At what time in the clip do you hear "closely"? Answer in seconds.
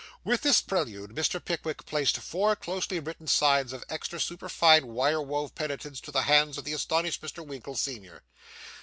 2.55-2.99